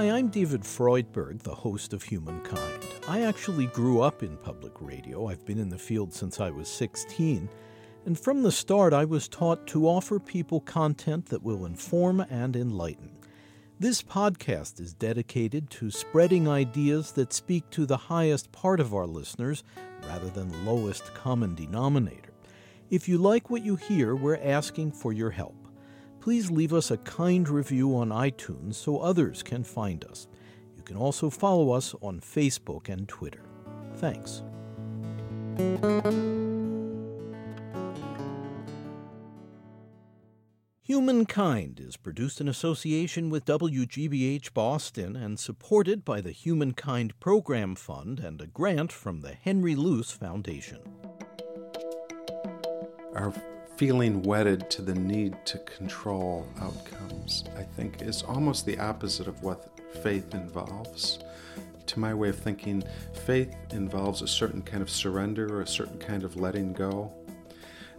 [0.00, 2.86] Hi, I'm David Freudberg, the host of Humankind.
[3.06, 5.26] I actually grew up in public radio.
[5.28, 7.50] I've been in the field since I was 16.
[8.06, 12.56] And from the start, I was taught to offer people content that will inform and
[12.56, 13.10] enlighten.
[13.78, 19.06] This podcast is dedicated to spreading ideas that speak to the highest part of our
[19.06, 19.64] listeners
[20.08, 22.32] rather than the lowest common denominator.
[22.88, 25.59] If you like what you hear, we're asking for your help.
[26.20, 30.28] Please leave us a kind review on iTunes so others can find us.
[30.76, 33.42] You can also follow us on Facebook and Twitter.
[33.96, 34.42] Thanks.
[40.82, 48.18] Humankind is produced in association with WGBH Boston and supported by the Humankind Program Fund
[48.20, 50.80] and a grant from the Henry Luce Foundation.
[53.14, 53.32] Our
[53.80, 59.42] feeling wedded to the need to control outcomes, I think, is almost the opposite of
[59.42, 59.70] what
[60.02, 61.18] faith involves.
[61.86, 62.84] To my way of thinking,
[63.24, 67.10] faith involves a certain kind of surrender or a certain kind of letting go.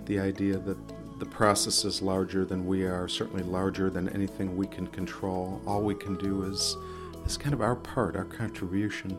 [0.05, 0.77] The idea that
[1.17, 5.63] the process is larger than we are, certainly larger than anything we can control.
[5.65, 6.77] All we can do is,
[7.25, 9.17] is kind of our part, our contribution,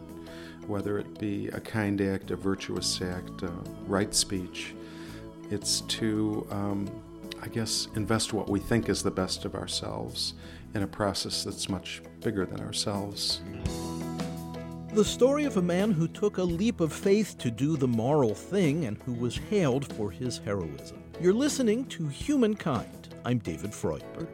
[0.68, 3.50] whether it be a kind act, a virtuous act, a
[3.88, 4.76] right speech.
[5.52, 6.90] It's to, um,
[7.42, 10.32] I guess, invest what we think is the best of ourselves
[10.74, 13.42] in a process that's much bigger than ourselves.
[14.94, 18.34] The story of a man who took a leap of faith to do the moral
[18.34, 21.02] thing and who was hailed for his heroism.
[21.20, 23.14] You're listening to Humankind.
[23.26, 24.28] I'm David Freudberg.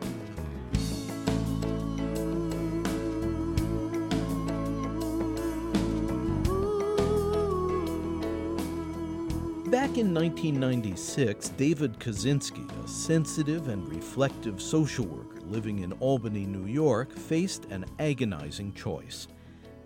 [9.79, 16.67] Back in 1996, David Kaczynski, a sensitive and reflective social worker living in Albany, New
[16.67, 19.29] York, faced an agonizing choice.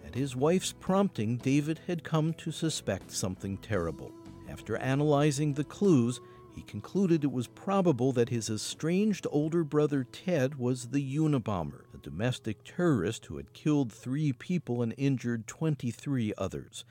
[0.07, 4.11] At his wife's prompting, David had come to suspect something terrible.
[4.49, 6.23] After analyzing the clues,
[6.55, 11.99] he concluded it was probable that his estranged older brother Ted was the Unabomber, a
[11.99, 16.87] domestic terrorist who had killed three people and injured 23 others.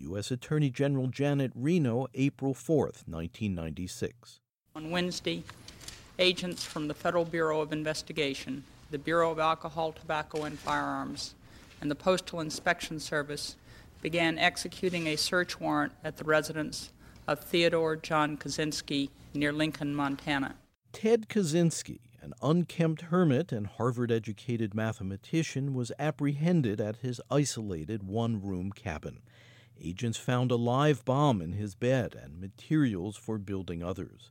[0.00, 0.30] U.S.
[0.30, 4.40] Attorney General Janet Reno, April 4, 1996.
[4.74, 5.42] On Wednesday,
[6.18, 11.34] agents from the Federal Bureau of Investigation, the Bureau of Alcohol, Tobacco, and Firearms,
[11.80, 13.56] and the Postal Inspection Service
[14.02, 16.90] began executing a search warrant at the residence
[17.28, 20.56] of Theodore John Kaczynski near Lincoln, Montana.
[20.92, 28.42] Ted Kaczynski, an unkempt hermit and Harvard educated mathematician, was apprehended at his isolated one
[28.42, 29.20] room cabin.
[29.82, 34.30] Agents found a live bomb in his bed and materials for building others.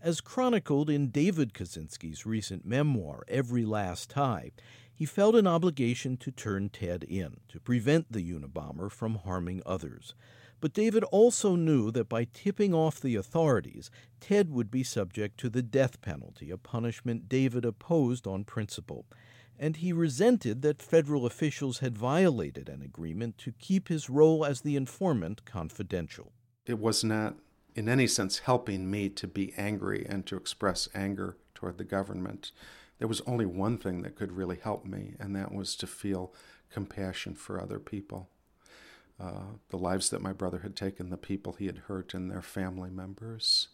[0.00, 4.52] As chronicled in David Kaczynski's recent memoir, Every Last Tie,
[4.94, 10.14] he felt an obligation to turn Ted in to prevent the Unabomber from harming others.
[10.60, 13.90] But David also knew that by tipping off the authorities,
[14.20, 19.06] Ted would be subject to the death penalty, a punishment David opposed on principle.
[19.58, 24.60] And he resented that federal officials had violated an agreement to keep his role as
[24.60, 26.32] the informant confidential.
[26.66, 27.34] It was not,
[27.74, 32.52] in any sense, helping me to be angry and to express anger toward the government.
[32.98, 36.32] There was only one thing that could really help me, and that was to feel
[36.70, 38.28] compassion for other people
[39.20, 42.42] uh, the lives that my brother had taken, the people he had hurt, and their
[42.42, 43.68] family members.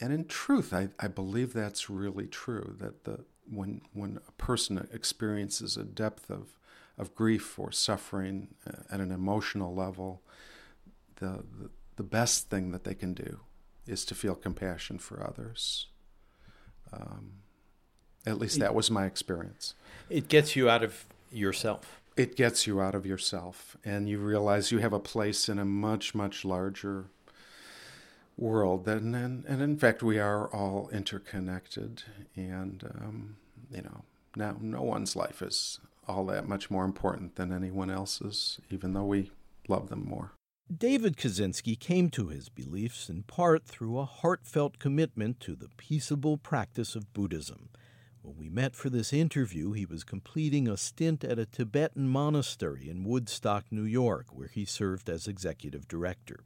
[0.00, 2.76] And in truth, I, I believe that's really true.
[2.78, 6.58] That the when when a person experiences a depth of
[6.96, 10.22] of grief or suffering uh, at an emotional level,
[11.16, 13.40] the, the the best thing that they can do
[13.86, 15.88] is to feel compassion for others.
[16.92, 17.32] Um,
[18.26, 19.74] at least that was my experience.
[20.08, 24.70] It gets you out of yourself it gets you out of yourself and you realize
[24.70, 27.06] you have a place in a much much larger
[28.40, 32.02] world and and, and in fact we are all interconnected
[32.34, 33.36] and um,
[33.70, 34.02] you know
[34.36, 39.04] now no one's life is all that much more important than anyone else's even though
[39.04, 39.30] we
[39.68, 40.32] love them more
[40.74, 46.36] David Kaczynski came to his beliefs in part through a heartfelt commitment to the peaceable
[46.36, 47.70] practice of Buddhism.
[48.22, 52.88] When we met for this interview, he was completing a stint at a Tibetan monastery
[52.88, 56.44] in Woodstock, New York, where he served as executive director.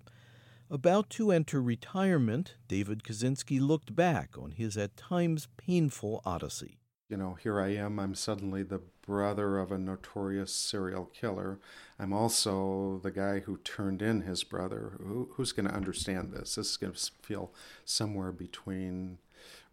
[0.71, 6.79] About to enter retirement, David Kaczynski looked back on his at times painful odyssey.
[7.09, 11.61] You know, here I am, I'm suddenly the brother of a notorious serial killer.
[11.99, 14.95] I'm also the guy who turned in his brother.
[14.99, 16.55] Who, who's going to understand this?
[16.55, 17.53] This is going to feel
[17.85, 19.19] somewhere between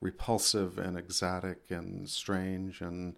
[0.01, 3.15] repulsive and exotic and strange and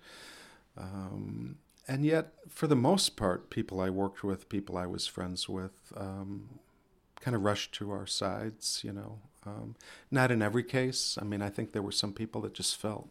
[0.78, 5.50] um, and yet, for the most part, people I worked with, people I was friends
[5.50, 6.60] with, um,
[7.24, 9.20] kind of rushed to our sides, you know.
[9.46, 9.76] Um,
[10.12, 11.18] not in every case.
[11.22, 13.10] I mean, I think there were some people that just felt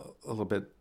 [0.00, 0.72] a little bit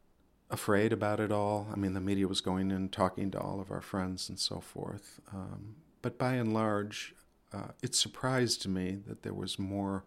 [0.50, 1.68] afraid about it all.
[1.72, 4.60] I mean, the media was going in talking to all of our friends and so
[4.60, 5.20] forth.
[5.34, 7.16] Um, but by and large,
[7.52, 10.06] uh, it surprised me that there was more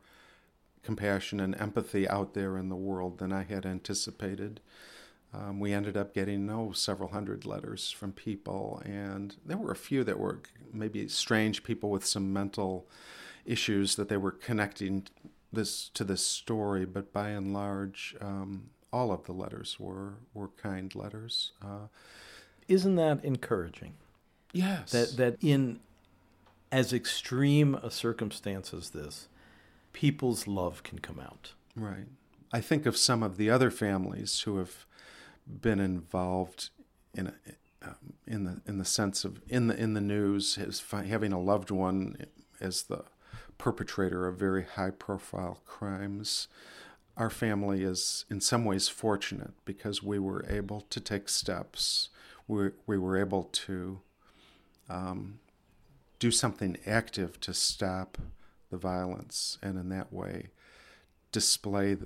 [0.82, 4.60] compassion and empathy out there in the world than I had anticipated.
[5.34, 9.76] Um, we ended up getting oh several hundred letters from people, and there were a
[9.76, 10.40] few that were
[10.72, 12.86] maybe strange people with some mental
[13.44, 15.06] issues that they were connecting
[15.52, 16.86] this to this story.
[16.86, 21.52] But by and large, um, all of the letters were were kind letters.
[21.62, 21.88] Uh,
[22.66, 23.94] Isn't that encouraging?
[24.52, 25.80] yes, That that in
[26.72, 29.28] as extreme a circumstance as this,
[29.92, 31.52] people's love can come out.
[31.76, 32.06] Right.
[32.52, 34.86] I think of some of the other families who have
[35.48, 36.70] been involved
[37.14, 37.32] in
[37.82, 41.40] um, in the in the sense of in the in the news fi- having a
[41.40, 42.26] loved one
[42.60, 43.04] as the
[43.56, 46.48] perpetrator of very high profile crimes.
[47.16, 52.10] Our family is in some ways fortunate because we were able to take steps.
[52.46, 54.00] We we were able to
[54.88, 55.40] um,
[56.18, 58.18] do something active to stop
[58.70, 60.48] the violence and in that way
[61.32, 61.96] display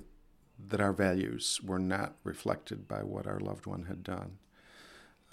[0.69, 4.37] that our values were not reflected by what our loved one had done.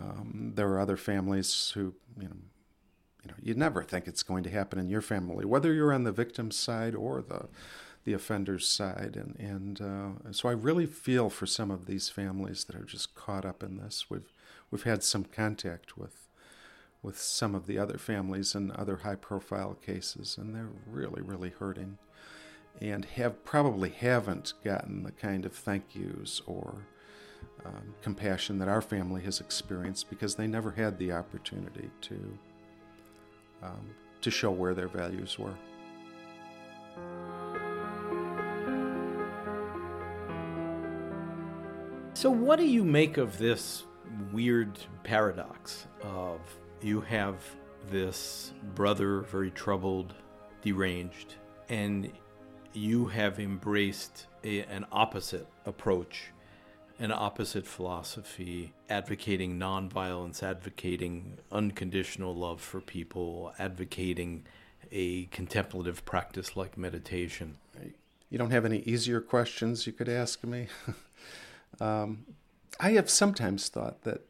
[0.01, 2.37] Um, there are other families who, you know,
[3.23, 6.05] you know, you never think it's going to happen in your family, whether you're on
[6.05, 7.49] the victim's side or the
[8.05, 12.65] the offender's side, and and uh, so I really feel for some of these families
[12.65, 14.07] that are just caught up in this.
[14.09, 14.33] We've
[14.71, 16.29] we've had some contact with
[17.03, 21.51] with some of the other families and other high profile cases, and they're really really
[21.51, 21.99] hurting
[22.81, 26.87] and have probably haven't gotten the kind of thank yous or
[27.65, 32.39] um, compassion that our family has experienced because they never had the opportunity to
[33.63, 33.91] um,
[34.23, 35.55] to show where their values were.
[42.15, 43.85] So, what do you make of this
[44.33, 46.41] weird paradox of
[46.83, 47.37] you have
[47.91, 50.15] this brother, very troubled,
[50.63, 51.37] deranged,
[51.69, 52.11] and
[52.73, 56.33] you have embraced a, an opposite approach,
[56.99, 64.45] an opposite philosophy, advocating nonviolence, advocating unconditional love for people, advocating
[64.93, 67.57] a contemplative practice like meditation.
[68.29, 70.69] You don't have any easier questions you could ask me?
[71.81, 72.25] um,
[72.79, 74.23] I have sometimes thought that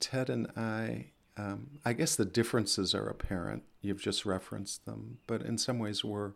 [0.00, 1.06] Ted and I,
[1.36, 3.62] um, I guess the differences are apparent.
[3.82, 6.32] You've just referenced them, but in some ways we're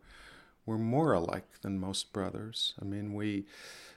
[0.67, 2.75] we're more alike than most brothers.
[2.81, 3.47] I mean, we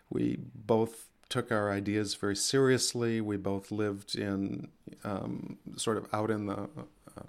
[0.09, 3.21] we both took our ideas very seriously.
[3.21, 4.69] We both lived in
[5.03, 6.69] um, sort of out in the
[7.17, 7.23] uh,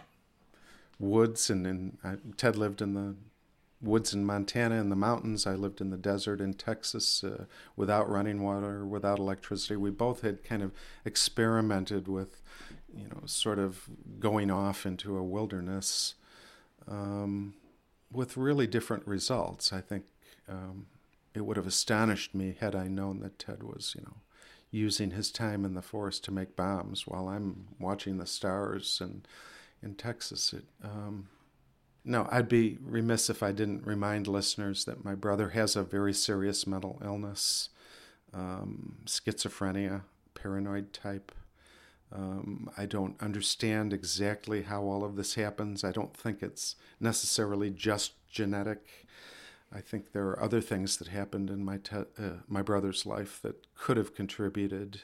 [0.98, 3.16] woods, and in, uh, Ted lived in the
[3.82, 5.46] woods in Montana in the mountains.
[5.46, 7.44] I lived in the desert in Texas uh,
[7.76, 9.76] without running water, without electricity.
[9.76, 10.72] We both had kind of
[11.04, 12.42] experimented with,
[12.94, 13.88] you know, sort of
[14.18, 16.14] going off into a wilderness
[16.88, 17.54] um,
[18.12, 19.72] with really different results.
[19.72, 20.04] I think
[20.48, 20.86] um,
[21.34, 24.16] it would have astonished me had I known that Ted was, you know,
[24.70, 29.26] using his time in the forest to make bombs while I'm watching the stars and
[29.82, 30.52] in Texas.
[30.52, 31.28] It, um,
[32.04, 36.14] no, I'd be remiss if I didn't remind listeners that my brother has a very
[36.14, 37.68] serious mental illness,
[38.32, 40.02] um, schizophrenia,
[40.34, 41.32] paranoid type.
[42.12, 45.84] Um, I don't understand exactly how all of this happens.
[45.84, 49.06] I don't think it's necessarily just genetic.
[49.72, 53.40] I think there are other things that happened in my te- uh, my brother's life
[53.42, 55.02] that could have contributed.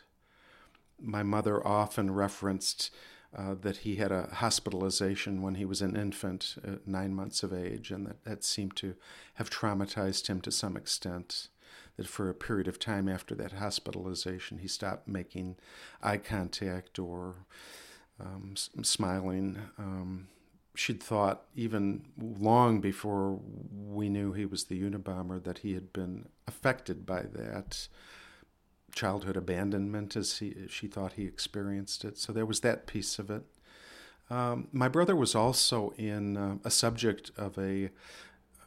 [1.01, 2.91] My mother often referenced
[3.37, 7.91] uh, that he had a hospitalization when he was an infant, nine months of age,
[7.91, 8.95] and that, that seemed to
[9.35, 11.49] have traumatized him to some extent.
[11.97, 15.57] That for a period of time after that hospitalization, he stopped making
[16.03, 17.37] eye contact or
[18.21, 19.59] um, smiling.
[19.79, 20.29] Um,
[20.75, 23.41] she'd thought, even long before
[23.73, 27.89] we knew he was the Unabomber, that he had been affected by that
[28.95, 32.19] childhood abandonment as he she thought he experienced it.
[32.19, 33.43] So there was that piece of it.
[34.29, 37.91] Um, my brother was also in uh, a subject of a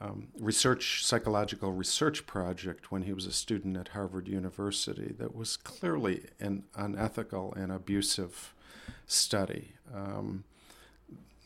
[0.02, 5.58] um, research psychological research project when he was a student at Harvard University that was
[5.58, 8.54] clearly an unethical and abusive
[9.06, 9.74] study.
[9.94, 10.46] Um,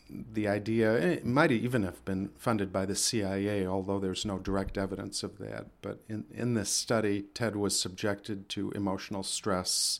[0.08, 4.78] the idea it might even have been funded by the CIA, although there's no direct
[4.78, 5.66] evidence of that.
[5.82, 9.98] But in, in this study, Ted was subjected to emotional stress,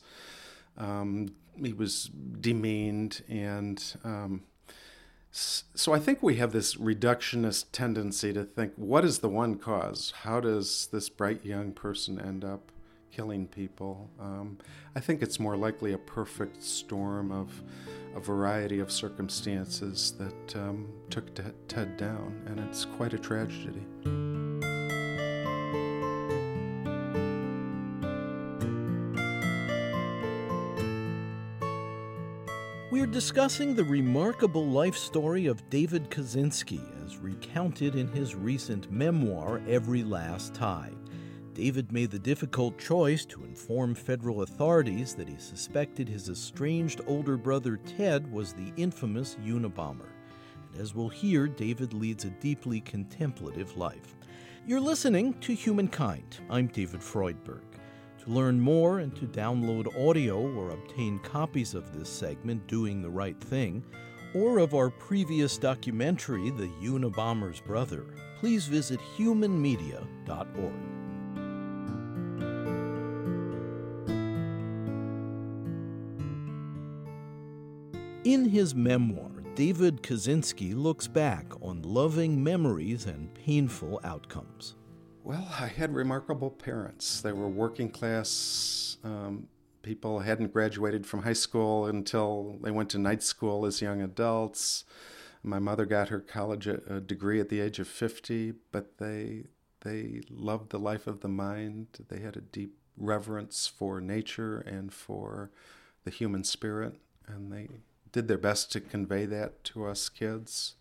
[0.77, 1.29] um,
[1.61, 2.09] he was
[2.39, 4.43] demeaned and um,
[5.37, 10.13] so I think we have this reductionist tendency to think, what is the one cause?
[10.21, 12.71] How does this bright young person end up
[13.11, 14.09] killing people?
[14.17, 14.57] Um,
[14.95, 17.49] I think it's more likely a perfect storm of
[18.15, 21.25] a variety of circumstances that um, took
[21.67, 23.83] Ted down, and it's quite a tragedy.
[33.15, 40.03] Discussing the remarkable life story of David Kaczynski as recounted in his recent memoir, Every
[40.03, 40.91] Last Tie.
[41.53, 47.37] David made the difficult choice to inform federal authorities that he suspected his estranged older
[47.37, 50.09] brother Ted was the infamous Unabomber.
[50.73, 54.17] And as we'll hear, David leads a deeply contemplative life.
[54.67, 56.41] You're listening to Humankind.
[56.49, 57.74] I'm David Freudberg.
[58.25, 63.09] To learn more and to download audio or obtain copies of this segment, Doing the
[63.09, 63.83] Right Thing,
[64.33, 68.03] or of our previous documentary, The Unabomber's Brother,
[68.39, 70.73] please visit humanmedia.org.
[78.25, 84.75] In his memoir, David Kaczynski looks back on loving memories and painful outcomes.
[85.25, 87.19] Well, I had remarkable parents.
[87.19, 89.47] They were working class um,
[89.81, 94.83] people, hadn't graduated from high school until they went to night school as young adults.
[95.41, 99.45] My mother got her college a degree at the age of 50, but they
[99.81, 101.87] they loved the life of the mind.
[102.07, 105.49] They had a deep reverence for nature and for
[106.03, 107.67] the human spirit, and they
[108.11, 110.75] did their best to convey that to us kids.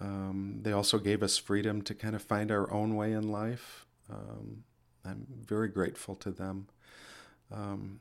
[0.00, 3.86] Um, they also gave us freedom to kind of find our own way in life.
[4.10, 4.64] Um,
[5.04, 6.68] I'm very grateful to them.
[7.52, 8.00] Um,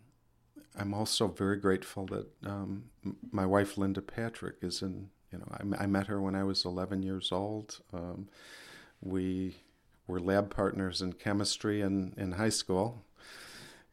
[0.75, 2.85] I'm also very grateful that um,
[3.31, 5.09] my wife Linda Patrick is in.
[5.31, 7.79] You know, I, I met her when I was 11 years old.
[7.91, 8.29] Um,
[9.01, 9.55] we
[10.05, 13.03] were lab partners in chemistry in, in high school.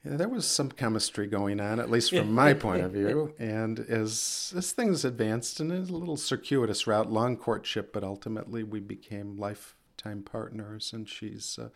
[0.05, 3.35] Yeah, there was some chemistry going on, at least from my point of view.
[3.39, 8.81] And as as things advanced, and a little circuitous route, long courtship, but ultimately we
[8.81, 10.93] became lifetime partners.
[10.95, 11.69] And she's uh,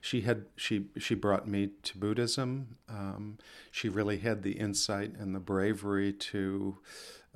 [0.00, 2.76] she had she she brought me to Buddhism.
[2.88, 3.38] Um,
[3.70, 6.78] she really had the insight and the bravery to.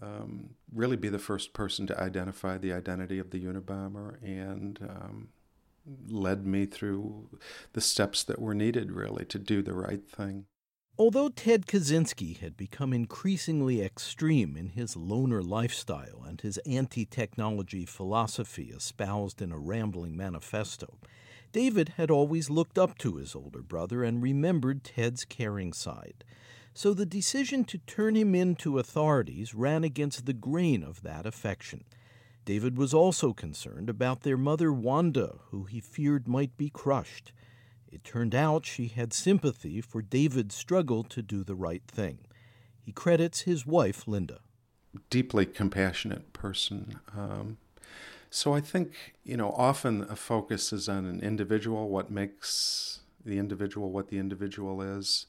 [0.02, 5.28] Um, really be the first person to identify the identity of the Unabomber and um,
[6.08, 7.38] led me through
[7.72, 10.46] the steps that were needed, really, to do the right thing.
[10.96, 17.84] Although Ted Kaczynski had become increasingly extreme in his loner lifestyle and his anti technology
[17.84, 20.98] philosophy espoused in a rambling manifesto,
[21.50, 26.24] David had always looked up to his older brother and remembered Ted's caring side.
[26.74, 31.26] So the decision to turn him in to authorities ran against the grain of that
[31.26, 31.84] affection.
[32.44, 37.32] David was also concerned about their mother Wanda, who he feared might be crushed.
[37.90, 42.18] It turned out she had sympathy for David's struggle to do the right thing.
[42.80, 44.40] He credits his wife, Linda.
[45.10, 47.00] Deeply compassionate person.
[47.16, 47.58] Um,
[48.30, 53.38] so I think, you know, often a focus is on an individual, what makes the
[53.38, 55.26] individual what the individual is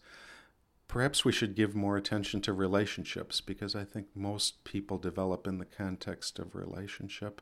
[0.88, 5.58] perhaps we should give more attention to relationships because I think most people develop in
[5.58, 7.42] the context of relationship.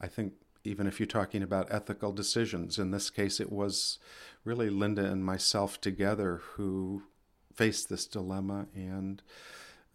[0.00, 3.98] I think even if you're talking about ethical decisions, in this case, it was
[4.44, 7.02] really Linda and myself together who
[7.54, 9.22] faced this dilemma and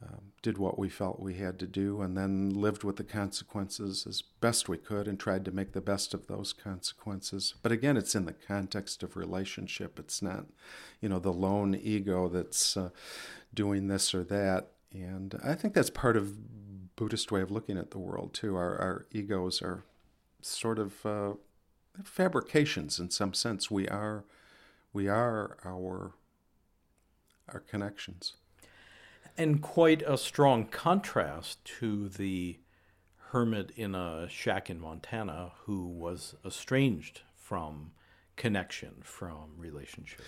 [0.01, 4.05] um, did what we felt we had to do, and then lived with the consequences
[4.07, 7.55] as best we could and tried to make the best of those consequences.
[7.63, 9.97] But again, it's in the context of relationship.
[9.97, 10.45] It's not,
[11.01, 12.89] you know, the lone ego that's uh,
[13.53, 14.67] doing this or that.
[14.93, 18.55] And I think that's part of Buddhist way of looking at the world too.
[18.55, 19.83] Our, our egos are
[20.41, 21.33] sort of uh,
[22.03, 23.71] fabrications in some sense.
[23.71, 24.25] We are,
[24.93, 26.11] we are our,
[27.51, 28.33] our connections
[29.37, 32.59] and quite a strong contrast to the
[33.31, 37.91] hermit in a shack in Montana who was estranged from
[38.35, 40.21] connection, from relationship.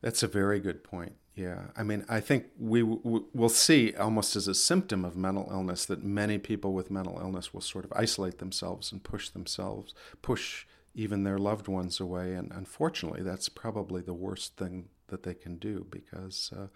[0.00, 1.12] That's a very good point.
[1.34, 1.64] Yeah.
[1.76, 6.02] I mean, I think we will see almost as a symptom of mental illness that
[6.02, 11.24] many people with mental illness will sort of isolate themselves and push themselves, push even
[11.24, 12.32] their loved ones away.
[12.32, 16.50] And unfortunately, that's probably the worst thing that they can do because.
[16.56, 16.68] Uh,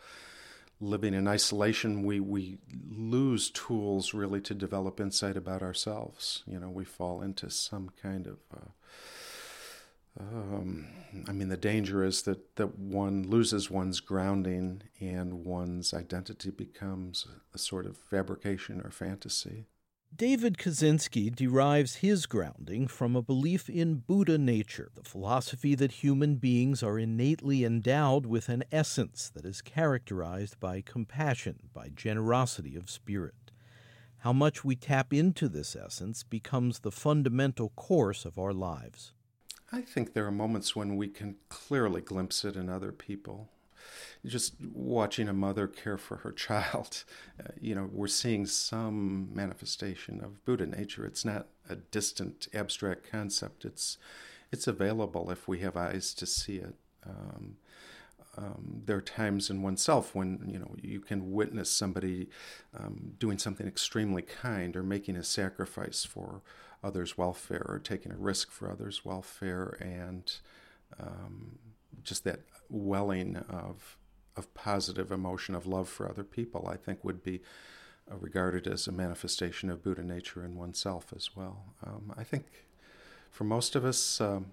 [0.80, 2.58] living in isolation, we, we
[2.90, 6.42] lose tools really to develop insight about ourselves.
[6.46, 8.70] You know, we fall into some kind of uh,
[10.18, 10.86] Um,
[11.28, 17.26] I mean, the danger is that, that one loses one's grounding and one's identity becomes
[17.54, 19.66] a sort of fabrication or fantasy.
[20.14, 26.34] David Kaczynski derives his grounding from a belief in Buddha nature, the philosophy that human
[26.34, 32.90] beings are innately endowed with an essence that is characterized by compassion, by generosity of
[32.90, 33.50] spirit.
[34.18, 39.12] How much we tap into this essence becomes the fundamental course of our lives.
[39.72, 43.48] I think there are moments when we can clearly glimpse it in other people
[44.24, 47.04] just watching a mother care for her child,
[47.40, 51.04] uh, you know, we're seeing some manifestation of Buddha nature.
[51.04, 53.64] It's not a distant, abstract concept.
[53.64, 53.98] It's
[54.52, 56.74] it's available if we have eyes to see it.
[57.08, 57.56] Um,
[58.36, 62.28] um, there are times in oneself when you know you can witness somebody
[62.78, 66.42] um, doing something extremely kind or making a sacrifice for
[66.82, 70.36] others' welfare or taking a risk for others' welfare, and
[70.98, 71.58] um,
[72.02, 73.96] just that welling of
[74.36, 77.42] of positive emotion of love for other people, I think would be
[78.10, 81.74] uh, regarded as a manifestation of Buddha nature in oneself as well.
[81.84, 82.46] Um, I think
[83.30, 84.52] for most of us, um,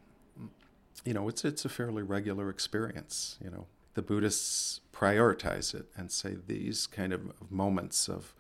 [1.06, 3.38] you know, it's it's a fairly regular experience.
[3.44, 8.34] You know, the Buddhists prioritize it and say these kind of moments of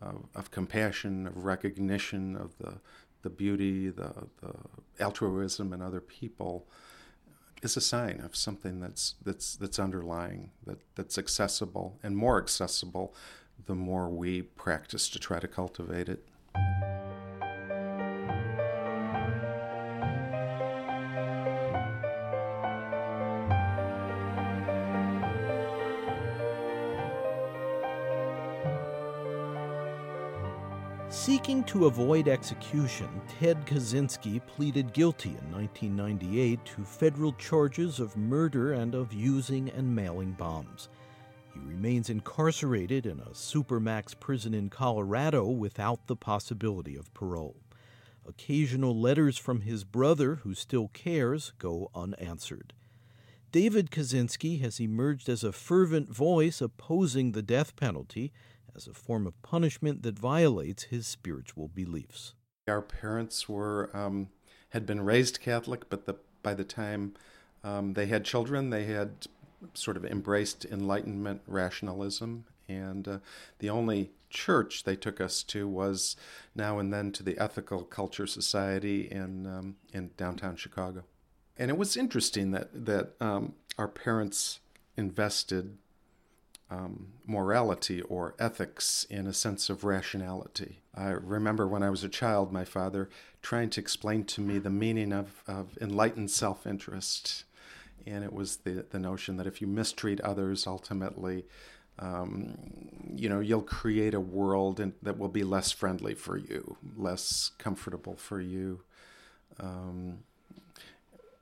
[0.00, 2.74] of, of compassion, of recognition of the
[3.22, 4.54] the beauty, the, the
[5.00, 6.68] altruism in other people
[7.66, 13.14] is a sign of something that's that's that's underlying that that's accessible and more accessible
[13.66, 16.28] the more we practice to try to cultivate it.
[31.16, 33.08] Seeking to avoid execution,
[33.40, 39.96] Ted Kaczynski pleaded guilty in 1998 to federal charges of murder and of using and
[39.96, 40.90] mailing bombs.
[41.54, 47.56] He remains incarcerated in a supermax prison in Colorado without the possibility of parole.
[48.28, 52.74] Occasional letters from his brother, who still cares, go unanswered.
[53.50, 58.32] David Kaczynski has emerged as a fervent voice opposing the death penalty
[58.76, 62.34] as a form of punishment that violates his spiritual beliefs.
[62.68, 64.28] Our parents were um,
[64.70, 67.14] had been raised Catholic, but the, by the time
[67.64, 69.26] um, they had children, they had
[69.74, 73.18] sort of embraced Enlightenment rationalism, and uh,
[73.58, 76.16] the only church they took us to was
[76.54, 81.04] now and then to the Ethical Culture Society in um, in downtown Chicago,
[81.56, 84.60] and it was interesting that that um, our parents
[84.96, 85.78] invested
[86.70, 90.80] um, morality or ethics in a sense of rationality.
[90.94, 93.08] I remember when I was a child, my father
[93.42, 97.44] trying to explain to me the meaning of, of enlightened self interest.
[98.06, 101.44] And it was the, the notion that if you mistreat others, ultimately,
[101.98, 102.56] um,
[103.14, 107.50] you know, you'll create a world in, that will be less friendly for you, less
[107.58, 108.82] comfortable for you.
[109.58, 110.20] Um,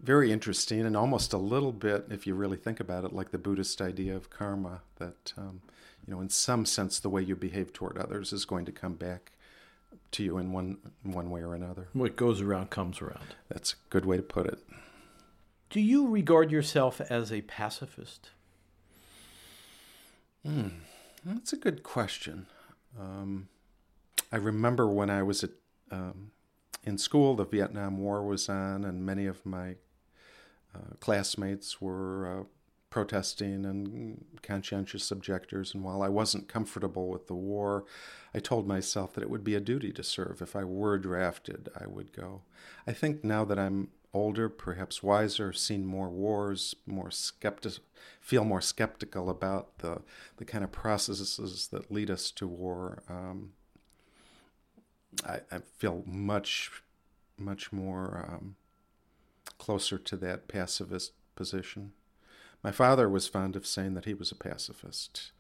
[0.05, 3.39] very interesting and almost a little bit, if you really think about it, like the
[3.39, 4.83] Buddhist idea of karma.
[4.99, 5.63] That um,
[6.07, 8.95] you know, in some sense, the way you behave toward others is going to come
[8.95, 9.33] back
[10.13, 11.89] to you in one in one way or another.
[11.93, 13.35] What goes around comes around.
[13.49, 14.59] That's a good way to put it.
[15.71, 18.31] Do you regard yourself as a pacifist?
[20.45, 20.69] Hmm,
[21.25, 22.47] that's a good question.
[23.01, 23.49] Um,
[24.31, 25.51] I remember when I was at,
[25.91, 26.31] um,
[26.85, 29.77] in school, the Vietnam War was on, and many of my
[31.01, 32.45] classmates were uh,
[32.91, 35.75] protesting and conscientious objectors.
[35.75, 37.85] And while I wasn't comfortable with the war,
[38.33, 40.41] I told myself that it would be a duty to serve.
[40.41, 42.43] If I were drafted, I would go.
[42.87, 47.73] I think now that I'm older, perhaps wiser, seen more wars, more skeptic,
[48.21, 50.03] feel more skeptical about the
[50.37, 53.03] the kind of processes that lead us to war.
[53.09, 53.55] Um,
[55.27, 56.71] I, I, feel much,
[57.39, 58.57] much more um,
[59.59, 61.93] closer to that pacifist position.
[62.63, 65.33] My father was fond of saying that he was a pacifist.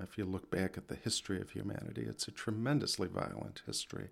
[0.00, 4.08] If you look back at the history of humanity, it's a tremendously violent history.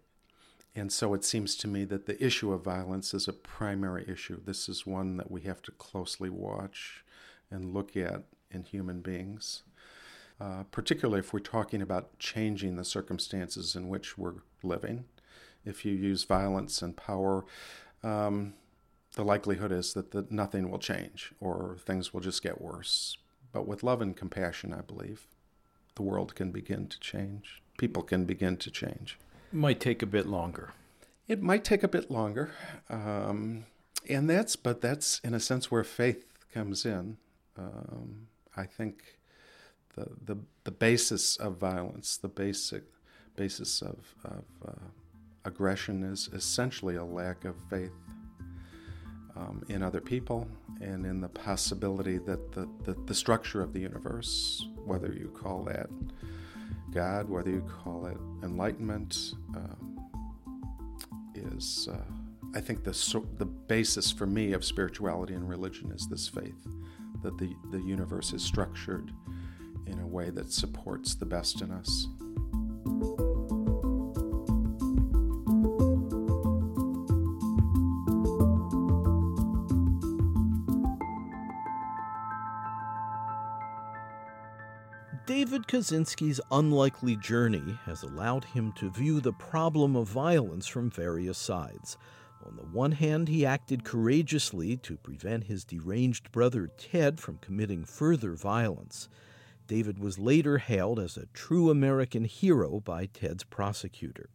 [0.74, 4.40] And so it seems to me that the issue of violence is a primary issue.
[4.44, 7.02] This is one that we have to closely watch
[7.50, 9.62] and look at in human beings,
[10.38, 15.06] uh, particularly if we're talking about changing the circumstances in which we're living.
[15.64, 17.44] If you use violence and power,
[18.02, 18.54] um,
[19.16, 23.16] the likelihood is that the, nothing will change or things will just get worse.
[23.50, 25.26] But with love and compassion, I believe,
[25.96, 27.62] the world can begin to change.
[27.78, 29.18] People can begin to change.
[29.52, 30.72] It Might take a bit longer.
[31.26, 32.50] It might take a bit longer.
[32.90, 33.64] Um,
[34.08, 37.16] and that's but that's in a sense where faith comes in.
[37.58, 39.18] Um, I think
[39.96, 42.84] the the the basis of violence, the basic
[43.34, 44.88] basis of, of uh,
[45.44, 47.92] aggression, is essentially a lack of faith
[49.36, 50.48] um, in other people
[50.80, 55.62] and in the possibility that the, the, the structure of the universe, whether you call
[55.64, 55.88] that
[56.92, 60.08] God, whether you call it enlightenment, um,
[61.34, 61.96] is, uh,
[62.54, 66.66] I think, the, the basis for me of spirituality and religion is this faith
[67.22, 69.12] that the, the universe is structured
[69.86, 72.06] in a way that supports the best in us.
[85.66, 91.98] Kaczynski's unlikely journey has allowed him to view the problem of violence from various sides.
[92.46, 97.84] On the one hand, he acted courageously to prevent his deranged brother Ted from committing
[97.84, 99.08] further violence.
[99.66, 104.30] David was later hailed as a true American hero by Ted's prosecutor.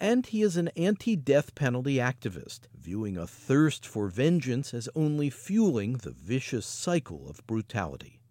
[0.00, 5.28] And he is an anti death penalty activist, viewing a thirst for vengeance as only
[5.28, 8.21] fueling the vicious cycle of brutality.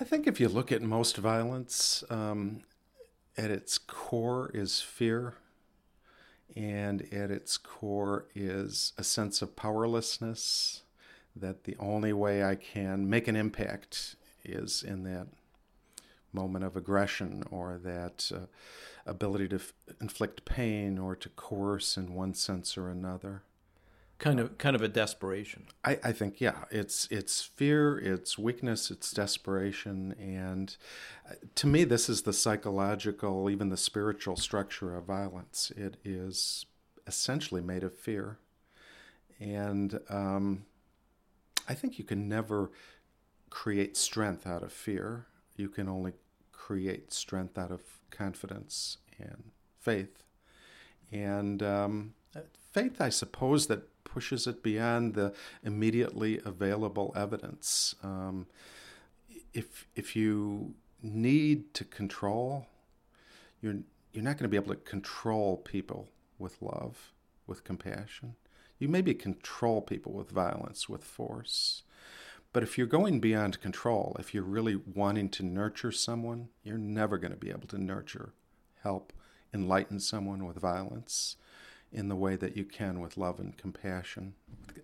[0.00, 2.62] I think if you look at most violence, um,
[3.36, 5.34] at its core is fear,
[6.56, 10.84] and at its core is a sense of powerlessness
[11.36, 15.26] that the only way I can make an impact is in that
[16.32, 18.46] moment of aggression or that uh,
[19.04, 23.42] ability to f- inflict pain or to coerce in one sense or another
[24.20, 25.66] kind of kind of a desperation.
[25.82, 30.76] I, I think yeah, it's it's fear, it's weakness, it's desperation, and
[31.28, 35.72] uh, to me, this is the psychological, even the spiritual structure of violence.
[35.76, 36.66] It is
[37.06, 38.38] essentially made of fear,
[39.40, 40.66] and um,
[41.66, 42.70] I think you can never
[43.48, 45.26] create strength out of fear.
[45.56, 46.12] You can only
[46.52, 47.80] create strength out of
[48.10, 49.44] confidence and
[49.80, 50.22] faith,
[51.10, 52.14] and um,
[52.72, 57.94] faith, I suppose, that pushes it beyond the immediately available evidence.
[58.02, 58.46] Um,
[59.54, 62.66] if if you need to control,
[63.60, 63.78] you're
[64.12, 67.12] you're not going to be able to control people with love,
[67.46, 68.34] with compassion.
[68.78, 71.82] You maybe control people with violence, with force.
[72.52, 77.16] But if you're going beyond control, if you're really wanting to nurture someone, you're never
[77.18, 78.32] going to be able to nurture,
[78.82, 79.12] help,
[79.54, 81.36] enlighten someone with violence
[81.92, 84.34] in the way that you can with love and compassion,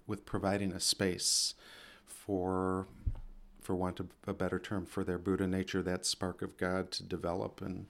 [0.07, 1.55] with providing a space
[2.05, 2.87] for,
[3.61, 7.03] for want of a better term, for their Buddha nature, that spark of God to
[7.03, 7.87] develop and,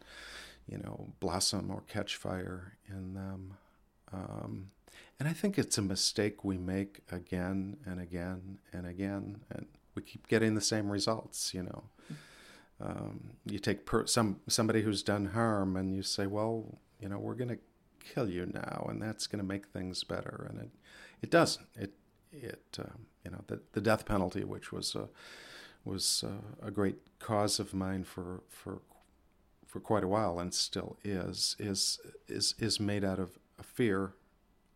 [0.68, 3.56] you know, blossom or catch fire in them.
[4.12, 4.70] Um,
[5.18, 10.02] and I think it's a mistake we make again and again and again, and we
[10.02, 11.54] keep getting the same results.
[11.54, 11.84] You know,
[12.80, 17.18] um, you take per- some somebody who's done harm, and you say, well, you know,
[17.18, 17.58] we're going to
[18.14, 20.46] kill you now, and that's going to make things better.
[20.48, 20.70] And it,
[21.22, 21.66] it doesn't.
[21.74, 21.92] It,
[22.32, 25.08] it, um, you know, the, the death penalty, which was a,
[25.84, 28.82] was a, a great cause of mine for for
[29.66, 34.14] for quite a while, and still is, is is is made out of fear.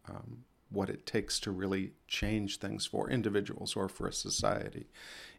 [0.08, 4.86] Um, what it takes to really change things for individuals or for a society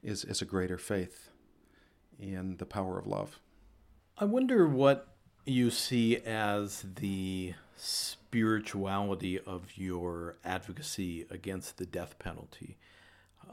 [0.04, 1.30] is is a greater faith
[2.19, 3.39] in the power of love.
[4.17, 5.11] I wonder what
[5.45, 12.77] you see as the spirituality of your advocacy against the death penalty.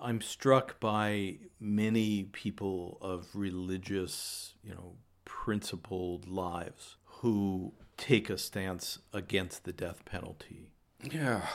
[0.01, 8.99] I'm struck by many people of religious, you know, principled lives who take a stance
[9.13, 10.71] against the death penalty.
[11.03, 11.47] Yeah,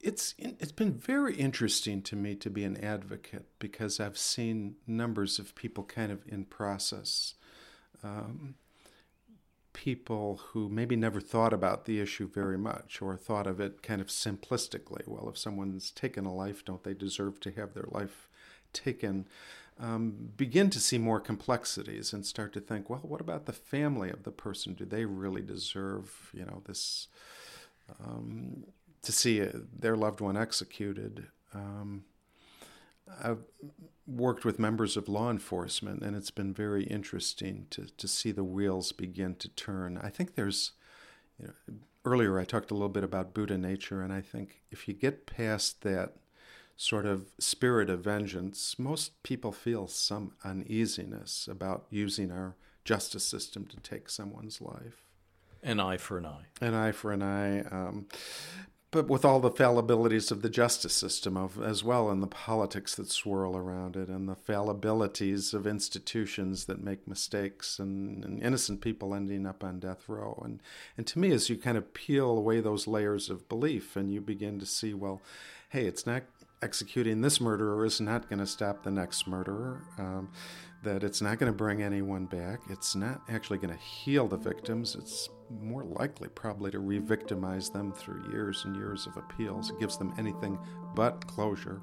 [0.00, 5.38] it's it's been very interesting to me to be an advocate because I've seen numbers
[5.38, 7.34] of people kind of in process.
[8.02, 8.54] Um,
[9.78, 14.00] people who maybe never thought about the issue very much or thought of it kind
[14.00, 15.06] of simplistically.
[15.06, 18.28] Well, if someone's taken a life, don't they deserve to have their life
[18.72, 19.28] taken?
[19.78, 24.10] Um, begin to see more complexities and start to think, well, what about the family
[24.10, 24.74] of the person?
[24.74, 27.06] Do they really deserve, you know, this
[28.04, 28.64] um,
[29.02, 31.28] to see a, their loved one executed?
[31.54, 32.02] Um,
[33.22, 33.44] I've
[34.06, 38.44] worked with members of law enforcement, and it's been very interesting to, to see the
[38.44, 39.98] wheels begin to turn.
[40.02, 40.72] I think there's,
[41.38, 44.88] you know, earlier I talked a little bit about Buddha nature, and I think if
[44.88, 46.14] you get past that
[46.76, 53.66] sort of spirit of vengeance, most people feel some uneasiness about using our justice system
[53.66, 55.04] to take someone's life.
[55.62, 56.46] An eye for an eye.
[56.60, 57.62] An eye for an eye.
[57.62, 58.06] Um,
[58.90, 62.94] but with all the fallibilities of the justice system of, as well and the politics
[62.94, 68.80] that swirl around it and the fallibilities of institutions that make mistakes and, and, innocent
[68.80, 70.40] people ending up on death row.
[70.44, 70.60] And
[70.96, 74.20] and to me as you kind of peel away those layers of belief and you
[74.20, 75.20] begin to see well
[75.70, 76.22] hey it's not
[76.62, 79.82] executing this murderer is not going to stop the next murderer.
[79.98, 80.30] Um,
[80.82, 84.36] that it's not going to bring anyone back it's not actually going to heal the
[84.36, 89.70] victims it's more likely probably to re victimize them through years and years of appeals.
[89.70, 90.58] It gives them anything
[90.94, 91.80] but closure.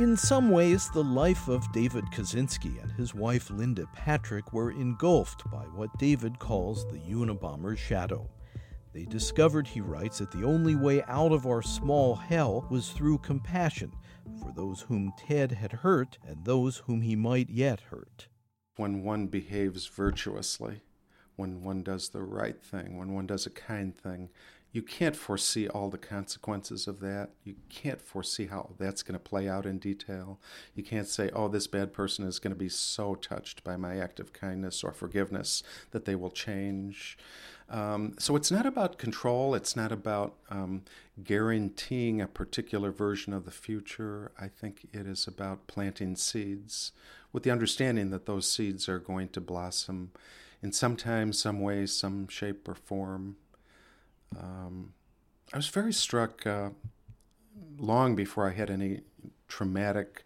[0.00, 5.48] In some ways, the life of David Kaczynski and his wife Linda Patrick were engulfed
[5.52, 8.28] by what David calls the Unabomber's shadow.
[8.94, 13.18] They discovered, he writes, that the only way out of our small hell was through
[13.18, 13.90] compassion
[14.40, 18.28] for those whom Ted had hurt and those whom he might yet hurt.
[18.76, 20.82] When one behaves virtuously,
[21.34, 24.30] when one does the right thing, when one does a kind thing,
[24.70, 27.30] you can't foresee all the consequences of that.
[27.44, 30.40] You can't foresee how that's going to play out in detail.
[30.74, 33.98] You can't say, oh, this bad person is going to be so touched by my
[33.98, 37.16] act of kindness or forgiveness that they will change.
[37.70, 40.82] Um, so it's not about control, it's not about um,
[41.22, 44.32] guaranteeing a particular version of the future.
[44.38, 46.92] I think it is about planting seeds
[47.32, 50.12] with the understanding that those seeds are going to blossom
[50.62, 53.36] in some time, some way, some shape or form.
[54.38, 54.92] Um,
[55.52, 56.70] I was very struck uh,
[57.78, 59.02] long before I had any
[59.48, 60.22] traumatic,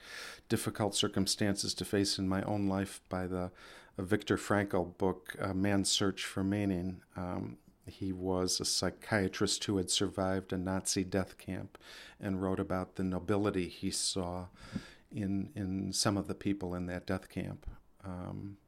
[0.49, 3.51] difficult circumstances to face in my own life by the
[3.99, 7.03] a Viktor Frankl book, Man's Search for Meaning.
[7.17, 11.77] Um, he was a psychiatrist who had survived a Nazi death camp
[12.21, 14.47] and wrote about the nobility he saw
[15.15, 17.67] in, in some of the people in that death camp.
[18.05, 18.59] Um,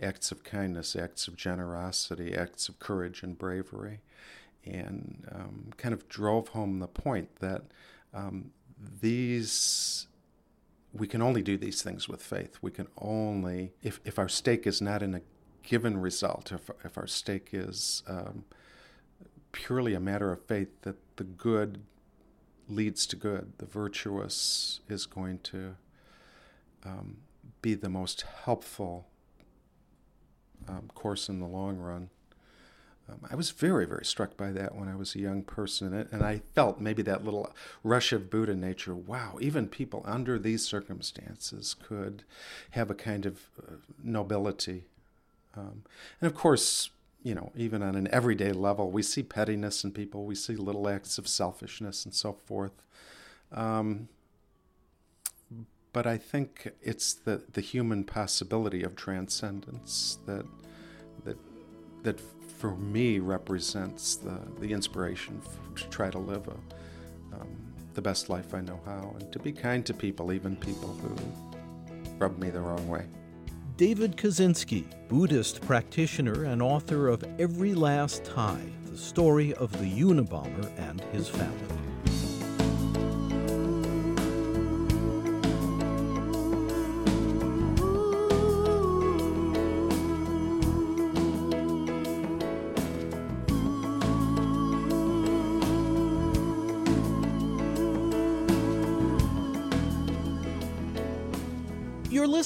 [0.00, 4.00] acts of kindness, acts of generosity, acts of courage and bravery,
[4.64, 7.62] and um, kind of drove home the point that
[8.12, 8.50] um,
[9.00, 10.06] these
[10.98, 12.58] we can only do these things with faith.
[12.62, 15.20] We can only, if, if our stake is not in a
[15.62, 18.44] given result, if, if our stake is um,
[19.52, 21.82] purely a matter of faith that the good
[22.68, 25.76] leads to good, the virtuous is going to
[26.84, 27.18] um,
[27.62, 29.06] be the most helpful
[30.68, 32.10] um, course in the long run.
[33.08, 36.22] Um, I was very, very struck by that when I was a young person, and
[36.22, 38.94] I felt maybe that little rush of Buddha nature.
[38.94, 42.24] Wow, even people under these circumstances could
[42.70, 44.84] have a kind of uh, nobility.
[45.56, 45.82] Um,
[46.20, 46.90] and of course,
[47.22, 50.88] you know, even on an everyday level, we see pettiness in people, we see little
[50.88, 52.82] acts of selfishness and so forth.
[53.52, 54.08] Um,
[55.92, 60.44] but I think it's the, the human possibility of transcendence that
[61.24, 61.38] that
[62.02, 62.20] that
[62.56, 65.40] for me represents the, the inspiration
[65.74, 67.48] to try to live a, um,
[67.94, 71.14] the best life I know how and to be kind to people, even people who
[72.18, 73.06] rub me the wrong way.
[73.76, 80.72] David Kaczynski, Buddhist practitioner and author of Every Last Tie the story of the Unabomber
[80.78, 81.75] and his family.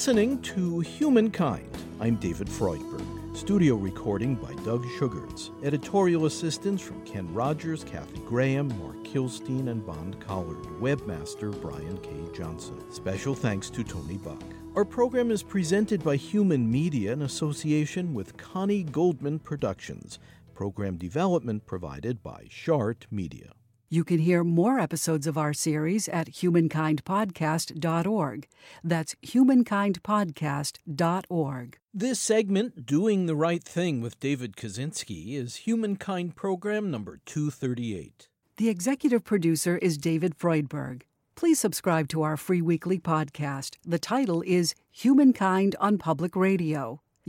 [0.01, 1.69] Listening to Humankind.
[1.99, 3.37] I'm David Freudberg.
[3.37, 5.51] Studio recording by Doug Sugars.
[5.61, 10.63] Editorial assistance from Ken Rogers, Kathy Graham, Mark Kilstein, and Bond Collard.
[10.81, 12.09] Webmaster Brian K.
[12.35, 12.81] Johnson.
[12.91, 14.41] Special thanks to Tony Buck.
[14.75, 20.17] Our program is presented by Human Media in association with Connie Goldman Productions.
[20.55, 23.51] Program development provided by Shart Media.
[23.93, 28.47] You can hear more episodes of our series at humankindpodcast.org.
[28.85, 31.77] That's humankindpodcast.org.
[31.93, 38.29] This segment, Doing the Right Thing with David Kaczynski, is Humankind Program number 238.
[38.55, 41.01] The executive producer is David Freudberg.
[41.35, 43.75] Please subscribe to our free weekly podcast.
[43.85, 47.01] The title is Humankind on Public Radio.